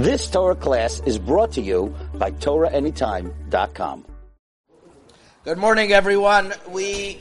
[0.00, 4.06] This Torah class is brought to you by TorahAnytime.com.
[5.44, 6.54] Good morning, everyone.
[6.70, 7.20] We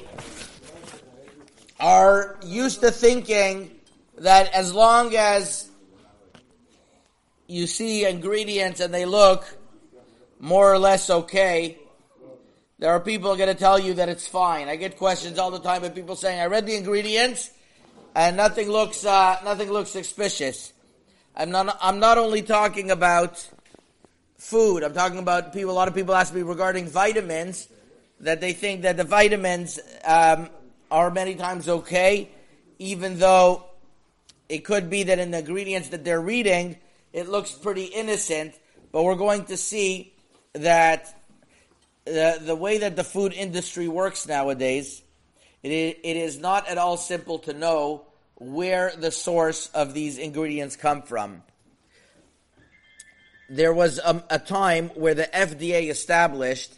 [1.78, 3.70] are used to thinking
[4.20, 5.70] that as long as
[7.48, 9.44] you see ingredients and they look
[10.40, 11.80] more or less okay,
[12.78, 14.70] there are people going to tell you that it's fine.
[14.70, 17.52] I get questions all the time of people saying, "I read the ingredients
[18.16, 20.72] and nothing looks uh, nothing looks suspicious."
[21.40, 21.78] I'm not.
[21.82, 23.50] I'm not only talking about
[24.38, 24.84] food.
[24.84, 25.72] I'm talking about people.
[25.72, 27.70] A lot of people ask me regarding vitamins
[28.20, 30.50] that they think that the vitamins um,
[30.92, 32.28] are many times okay,
[32.78, 33.64] even though
[34.50, 36.76] it could be that in the ingredients that they're reading,
[37.14, 38.54] it looks pretty innocent.
[38.92, 40.12] But we're going to see
[40.52, 41.18] that
[42.04, 45.02] the, the way that the food industry works nowadays,
[45.64, 48.09] it is, it is not at all simple to know
[48.40, 51.44] where the source of these ingredients come from.
[53.50, 56.74] There was a, a time where the FDA established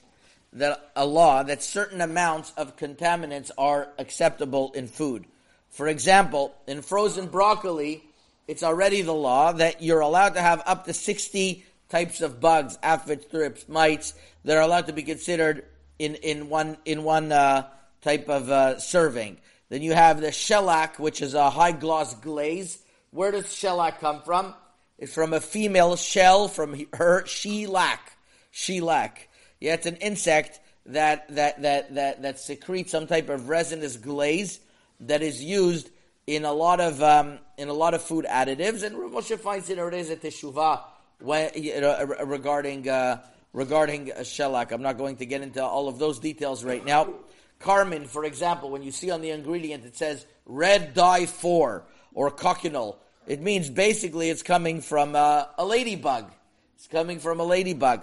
[0.54, 5.26] that a law that certain amounts of contaminants are acceptable in food.
[5.70, 8.04] For example, in frozen broccoli,
[8.48, 12.78] it's already the law that you're allowed to have up to 60 types of bugs,
[12.84, 15.66] aphids, thrips, mites that are allowed to be considered
[16.00, 17.68] in, in one in one uh,
[18.02, 19.38] type of uh, serving.
[19.72, 22.78] Then you have the shellac, which is a high gloss glaze.
[23.12, 24.54] Where does shellac come from?
[24.98, 28.12] It's from a female shell from her shellac.
[28.52, 29.30] Shellac.
[29.62, 34.60] Yeah, it's an insect that that that that that secretes some type of resinous glaze
[35.00, 35.90] that is used
[36.28, 38.84] in a lot of um, in a lot of food additives.
[38.84, 40.82] And Moshe Feinstein already a teshuvah
[41.20, 43.22] when, you know, regarding uh,
[43.54, 44.74] regarding shellac.
[44.74, 47.14] I'm not going to get into all of those details right now.
[47.62, 52.32] Carmine, for example, when you see on the ingredient it says red dye four or
[52.32, 56.32] cochineal, it means basically it's coming from uh, a ladybug.
[56.76, 58.02] It's coming from a ladybug.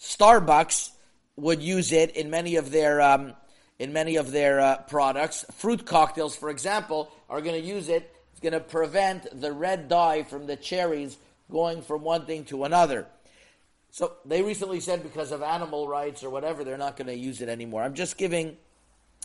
[0.00, 0.90] Starbucks
[1.36, 3.34] would use it in many of their um,
[3.78, 5.44] in many of their uh, products.
[5.52, 8.14] Fruit cocktails, for example, are going to use it.
[8.32, 11.16] It's going to prevent the red dye from the cherries
[11.50, 13.06] going from one thing to another.
[13.90, 17.40] So they recently said because of animal rights or whatever, they're not going to use
[17.40, 17.82] it anymore.
[17.82, 18.56] I'm just giving,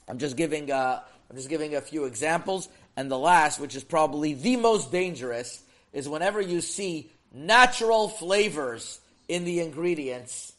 [0.07, 2.69] I'm just giving, uh, I'm just giving a few examples.
[2.95, 5.61] And the last, which is probably the most dangerous,
[5.93, 10.53] is whenever you see natural flavors in the ingredients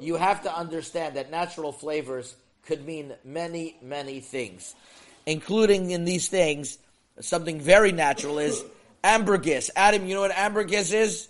[0.00, 2.34] you have to understand that natural flavors
[2.66, 4.74] could mean many, many things,
[5.26, 6.78] including in these things,
[7.20, 8.64] something very natural is
[9.02, 9.70] ambergris.
[9.76, 11.28] Adam, you know what ambergris is?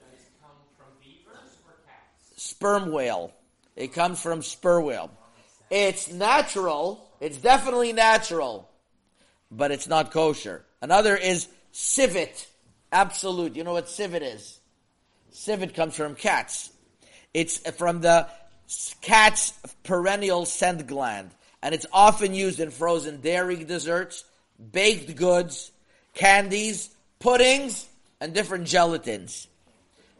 [0.00, 2.42] That is come from beavers or cats.
[2.42, 3.32] Sperm whale.
[3.76, 5.10] It comes from sperm whale.
[5.70, 7.08] It's natural.
[7.20, 8.68] It's definitely natural,
[9.50, 10.64] but it's not kosher.
[10.82, 12.46] Another is civet.
[12.92, 13.56] Absolute.
[13.56, 14.60] You know what civet is?
[15.30, 16.70] Civet comes from cats.
[17.32, 18.28] It's from the
[19.00, 21.30] cat's perineal scent gland,
[21.62, 24.24] and it's often used in frozen dairy desserts,
[24.72, 25.72] baked goods,
[26.14, 27.86] candies, puddings,
[28.20, 29.46] and different gelatins.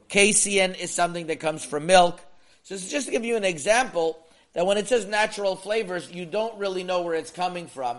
[0.08, 2.20] Casein is something that comes from milk.
[2.64, 4.18] So just to give you an example,
[4.54, 7.98] that when it says natural flavors, you don't really know where it's coming from.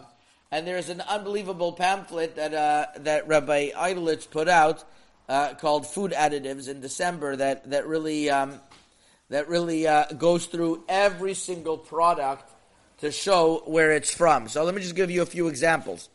[0.52, 4.84] And there's an unbelievable pamphlet that uh, that Rabbi Eidlitz put out
[5.28, 8.60] uh, called "Food Additives" in December that that really um,
[9.30, 12.50] that really uh, goes through every single product
[13.00, 14.48] to show where it's from.
[14.48, 16.10] So let me just give you a few examples.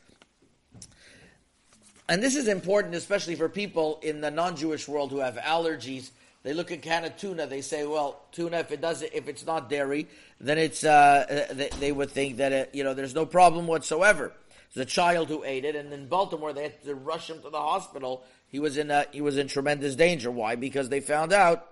[2.08, 6.10] And this is important, especially for people in the non-Jewish world who have allergies.
[6.42, 7.46] They look at can of tuna.
[7.46, 10.08] They say, "Well, tuna, if it does, if it's not dairy,
[10.40, 14.32] then it's." Uh, they, they, would think that it, you know there's no problem whatsoever.
[14.76, 17.60] A child who ate it, and in Baltimore they had to rush him to the
[17.60, 18.24] hospital.
[18.48, 20.30] He was in a, he was in tremendous danger.
[20.30, 20.54] Why?
[20.54, 21.66] Because they found out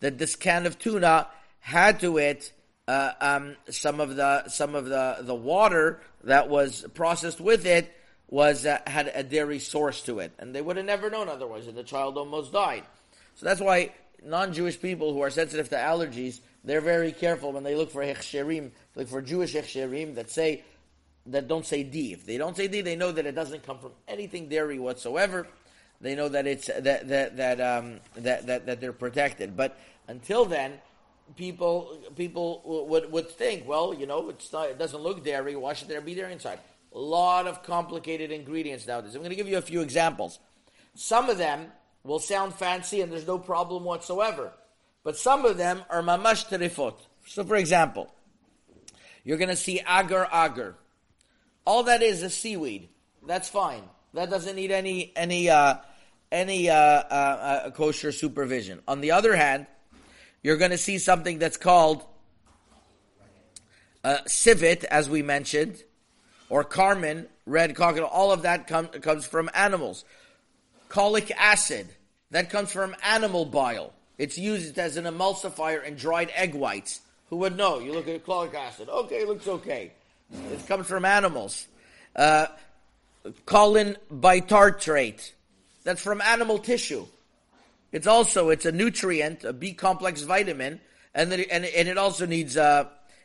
[0.00, 1.28] that this can of tuna
[1.60, 2.52] had to it
[2.88, 7.92] uh, um, some of the some of the, the water that was processed with it
[8.28, 11.66] was uh, had a dairy source to it, and they would have never known otherwise,
[11.66, 12.82] and the child almost died.
[13.34, 13.92] So that's why
[14.24, 18.70] non-Jewish people who are sensitive to allergies, they're very careful when they look for hechsherim,
[18.94, 20.62] look for Jewish hechsherim that say
[21.26, 22.12] that don't say D.
[22.12, 25.46] If they don't say D, they know that it doesn't come from anything dairy whatsoever.
[26.00, 29.78] They know that it's that that that um, that, that that they're protected, but
[30.08, 30.80] until then,
[31.36, 35.54] people people would, would think, well, you know, not, it doesn't look dairy.
[35.54, 36.58] Why should there be dairy inside?
[36.94, 39.14] A lot of complicated ingredients nowadays.
[39.14, 40.40] I'm going to give you a few examples.
[40.94, 41.68] Some of them
[42.04, 44.52] will sound fancy and there's no problem whatsoever,
[45.04, 46.94] but some of them are mamash terifot.
[47.26, 48.12] So, for example,
[49.24, 50.74] you're going to see agar agar.
[51.64, 52.88] All that is is seaweed.
[53.26, 53.84] That's fine.
[54.14, 55.76] That doesn't need any any uh,
[56.30, 58.80] any uh, uh, uh, kosher supervision.
[58.88, 59.66] On the other hand,
[60.42, 62.04] you're going to see something that's called
[64.02, 65.84] uh, civet, as we mentioned,
[66.48, 68.08] or carmine, red cochineal.
[68.10, 70.04] All of that com- comes from animals.
[70.92, 71.88] Cholic acid
[72.32, 73.94] that comes from animal bile.
[74.18, 77.00] It's used as an emulsifier in dried egg whites.
[77.30, 77.78] Who would know?
[77.78, 78.90] You look at cholic acid.
[78.90, 79.92] Okay, looks okay.
[80.30, 81.66] It comes from animals.
[82.14, 82.46] Uh,
[83.46, 85.32] choline bitartrate.
[85.82, 87.06] That's from animal tissue.
[87.90, 90.78] It's also it's a nutrient, a B complex vitamin,
[91.14, 92.84] and then, and, and it also needs uh,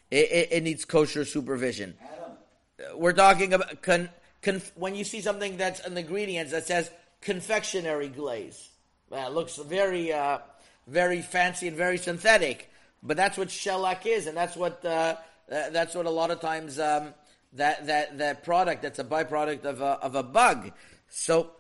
[0.10, 1.96] it, it needs kosher supervision.
[2.02, 3.00] Adam.
[3.00, 4.10] We're talking about con,
[4.42, 6.90] con, when you see something that's an ingredient that says
[7.22, 8.70] confectionery glaze.
[9.10, 10.40] Well, it looks very uh,
[10.88, 12.72] very fancy and very synthetic,
[13.04, 15.16] but that's what shellac is, and that's what uh,
[15.48, 17.14] that's what a lot of times um,
[17.54, 20.72] that that that product that's a byproduct of a, of a bug.
[21.10, 21.52] So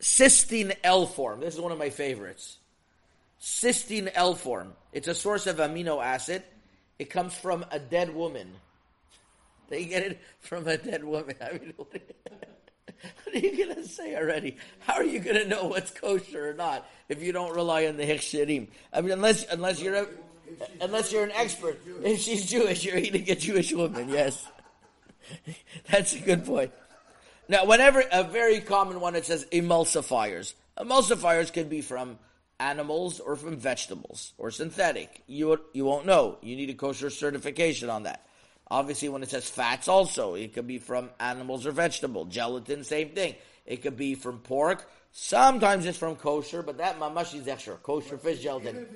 [0.00, 1.40] cysteine L form.
[1.40, 2.58] This is one of my favorites.
[3.40, 4.72] Cysteine L form.
[4.92, 6.42] It's a source of amino acid.
[6.98, 8.52] It comes from a dead woman.
[9.68, 11.34] They get it from a dead woman.
[11.40, 11.74] I mean,
[13.24, 14.56] what are you going to say already?
[14.80, 17.96] How are you going to know what's kosher or not if you don't rely on
[17.96, 18.68] the hechsherim?
[18.92, 20.06] I mean, unless unless you're a,
[20.80, 21.80] unless you're an expert.
[22.02, 24.08] If she's Jewish, you're eating a Jewish woman.
[24.08, 24.46] Yes,
[25.90, 26.72] that's a good point.
[27.48, 30.54] Now, whenever a very common one, it says emulsifiers.
[30.78, 32.18] Emulsifiers can be from
[32.58, 35.22] animals or from vegetables or synthetic.
[35.26, 36.38] You you won't know.
[36.42, 38.26] You need a kosher certification on that.
[38.72, 42.24] Obviously, when it says fats, also it could be from animals or vegetable.
[42.24, 43.34] Gelatin, same thing.
[43.66, 44.90] It could be from pork.
[45.12, 48.86] Sometimes it's from kosher, but that mamash is extra kosher fish gelatin.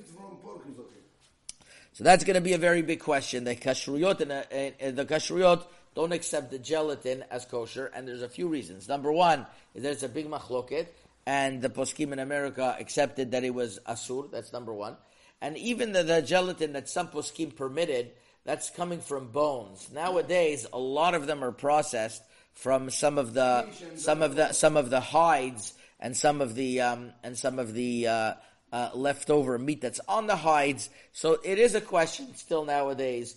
[1.93, 3.43] So that's going to be a very big question.
[3.43, 5.63] The kashruyot and uh, the kashruyot
[5.93, 8.87] don't accept the gelatin as kosher, and there's a few reasons.
[8.87, 9.45] Number one
[9.75, 10.87] is that it's a big machloket,
[11.27, 14.31] and the poskim in America accepted that it was asur.
[14.31, 14.97] That's number one.
[15.39, 18.13] And even the, the gelatin that some poskim permitted,
[18.47, 19.89] that's coming from bones.
[19.93, 22.23] Nowadays, a lot of them are processed
[22.53, 23.67] from some of the
[23.97, 27.73] some of the some of the hides and some of the um, and some of
[27.73, 28.33] the uh,
[28.71, 30.89] uh, leftover meat that's on the hides.
[31.11, 33.35] So it is a question still nowadays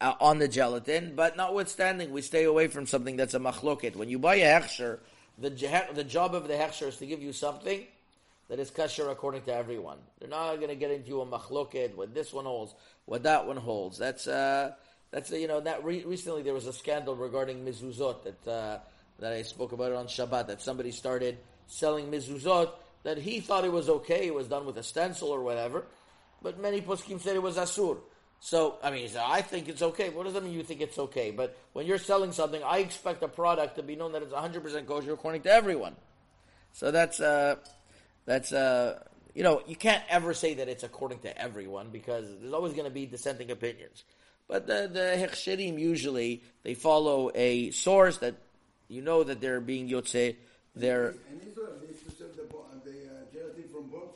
[0.00, 3.94] uh, on the gelatin, but notwithstanding, we stay away from something that's a machloket.
[3.94, 5.00] When you buy a hechsher,
[5.38, 5.50] the,
[5.92, 7.84] the job of the hechsher is to give you something
[8.48, 9.98] that is kosher according to everyone.
[10.18, 13.56] They're not going to get into a machloket what this one holds, what that one
[13.56, 13.98] holds.
[13.98, 14.72] That's uh,
[15.10, 18.78] that's you know that re- recently there was a scandal regarding mizuzot that uh,
[19.18, 22.70] that I spoke about it on Shabbat that somebody started selling mizuzot
[23.02, 25.86] that he thought it was okay, it was done with a stencil or whatever,
[26.42, 27.98] but many poskim said it was asur.
[28.40, 30.10] So, I mean, I think it's okay.
[30.10, 31.30] What does that mean you think it's okay?
[31.30, 34.86] But when you're selling something, I expect a product to be known that it's 100%
[34.86, 35.96] kosher according to everyone.
[36.72, 37.56] So that's, uh,
[38.26, 38.98] that's, uh,
[39.34, 42.84] you know, you can't ever say that it's according to everyone because there's always going
[42.84, 44.04] to be dissenting opinions.
[44.48, 48.34] But the, the hechsherim usually, they follow a source that
[48.88, 50.36] you know that they're being yotze,
[50.74, 51.08] they're...
[51.08, 52.92] and israel needs to serve the boy, the
[53.32, 54.14] jerusalem from both,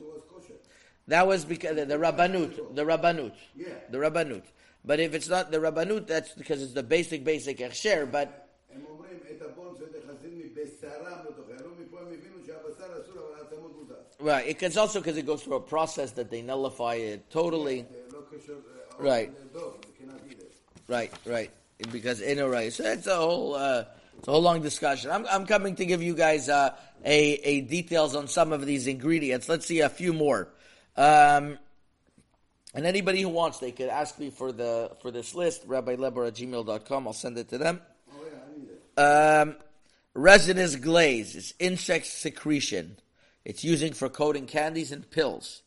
[1.09, 3.67] That was because the, the Rabbanut, the Rabbanut, yeah.
[3.91, 4.43] the Rabbanut.
[4.85, 8.49] But if it's not the Rabbanut, that's because it's the basic, basic hechsher, but...
[14.21, 17.87] Right, it's also because it goes through a process that they nullify it totally.
[18.99, 19.33] Right.
[20.89, 21.51] Right, right.
[21.91, 23.85] Because in a right, so it's a whole, uh,
[24.19, 25.11] it's a whole long discussion.
[25.11, 28.87] I'm, I'm coming to give you guys uh, a, a details on some of these
[28.87, 29.49] ingredients.
[29.49, 30.49] Let's see a few more.
[30.97, 31.59] Um,
[32.75, 36.35] and anybody who wants, they could ask me for the for this list, rabbileber at
[36.35, 37.07] gmail.com.
[37.07, 37.81] I'll send it to them.
[38.13, 38.25] Oh,
[38.99, 39.57] yeah, um,
[40.15, 42.97] resinous glaze is insect secretion.
[43.45, 45.63] It's using for coating candies and pills.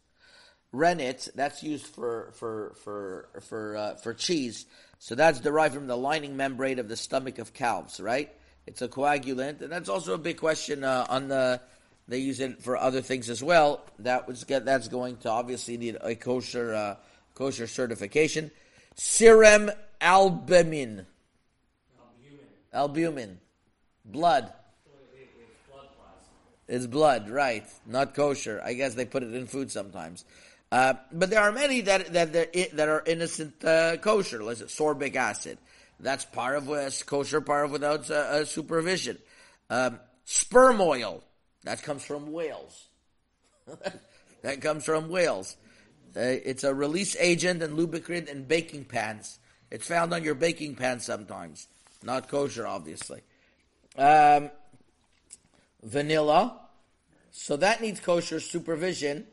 [0.72, 4.66] Rennet, that's used for for for for uh, for cheese.
[4.98, 8.32] So that's derived from the lining membrane of the stomach of calves, right?
[8.66, 11.62] It's a coagulant, and that's also a big question uh, on the
[12.08, 13.86] they use it for other things as well.
[14.00, 16.96] That was get that's going to obviously need a kosher uh,
[17.36, 18.52] kosher certification.
[18.96, 21.06] Serum albumin.
[22.00, 22.46] Albumin.
[22.74, 23.40] Albumin.
[24.06, 24.54] Blood.
[26.68, 27.66] It's blood, right?
[27.86, 28.62] Not kosher.
[28.64, 30.24] I guess they put it in food sometimes.
[30.72, 34.44] Uh, but there are many that that that are innocent uh, kosher.
[34.44, 35.58] Let's sorbic acid.
[36.00, 39.18] That's part of uh, kosher, part of without uh, supervision.
[39.70, 41.24] Um, sperm oil.
[41.64, 42.88] That comes from whales.
[44.42, 45.56] that comes from whales.
[46.16, 49.40] Uh, it's a release agent and lubricant in baking pans.
[49.72, 51.68] It's found on your baking pan sometimes.
[52.04, 53.22] Not kosher, obviously.
[53.98, 54.52] Um,
[55.84, 56.60] vanilla.
[57.32, 59.26] So that needs kosher supervision,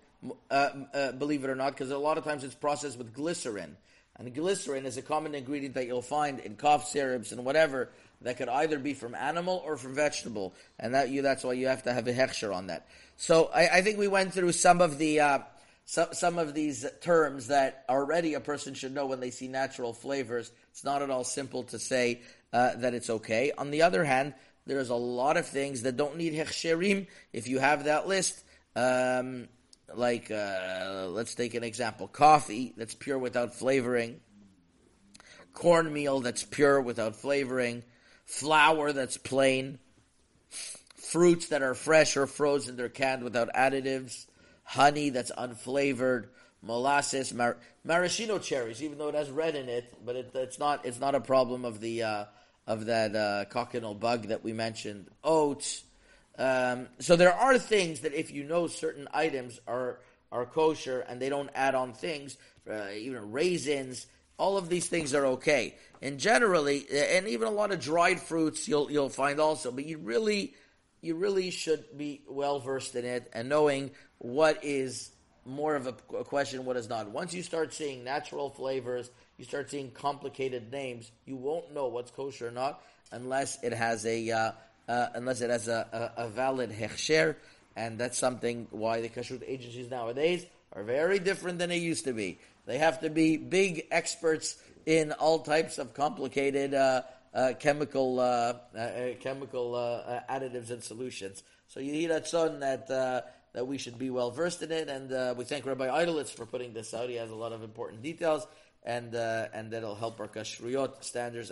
[0.50, 3.76] uh, uh, believe it or not, because a lot of times it's processed with glycerin.
[4.18, 7.88] And glycerin is a common ingredient that you'll find in cough syrups and whatever
[8.22, 10.54] that could either be from animal or from vegetable.
[10.78, 12.86] And that you, that's why you have to have a hechsher on that.
[13.16, 15.38] So I, I think we went through some of the, uh,
[15.86, 19.94] some, some of these terms that already a person should know when they see natural
[19.94, 20.52] flavors.
[20.70, 22.20] It's not at all simple to say
[22.52, 23.52] uh, that it's okay.
[23.56, 24.34] On the other hand,
[24.70, 27.08] there's a lot of things that don't need hechsherim.
[27.32, 28.44] If you have that list,
[28.76, 29.48] um,
[29.92, 34.20] like uh, let's take an example: coffee that's pure without flavoring,
[35.52, 37.82] cornmeal that's pure without flavoring,
[38.26, 39.80] flour that's plain,
[40.94, 44.26] fruits that are fresh or frozen, they're canned without additives,
[44.62, 46.28] honey that's unflavored,
[46.62, 50.86] molasses, mar- maraschino cherries, even though it has red in it, but it, it's not
[50.86, 52.24] it's not a problem of the uh,
[52.70, 55.08] of that uh, cochineal bug that we mentioned.
[55.24, 55.82] Oats.
[56.38, 59.98] Um, so there are things that if you know certain items are
[60.30, 62.36] are kosher and they don't add on things,
[62.70, 64.06] uh, even raisins,
[64.38, 65.74] all of these things are okay.
[66.00, 69.72] And generally, and even a lot of dried fruits you'll you'll find also.
[69.72, 70.54] But you really
[71.00, 75.10] you really should be well versed in it and knowing what is
[75.44, 77.10] more of a, a question, what is not.
[77.10, 79.10] Once you start seeing natural flavors,
[79.40, 84.04] you start seeing complicated names, you won't know what's kosher or not unless it has
[84.04, 84.52] a uh,
[84.86, 87.36] uh, unless it has a, a, a valid hechsher,
[87.74, 90.44] and that's something why the kashrut agencies nowadays
[90.74, 92.38] are very different than they used to be.
[92.66, 98.54] They have to be big experts in all types of complicated uh, uh, chemical uh,
[98.76, 101.42] uh, chemical uh, additives and solutions.
[101.68, 102.88] So you hear that son that
[103.52, 106.74] that we should be well versed in it, and we thank Rabbi Eidlitz for putting
[106.74, 107.08] this out.
[107.08, 108.46] He has a lot of important details,
[108.82, 111.50] and uh, and that'll help our kashruyot standards.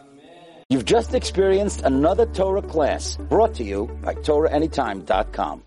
[0.00, 0.42] Amen.
[0.68, 5.60] You've just experienced another Torah class brought to you by TorahAnytime.com.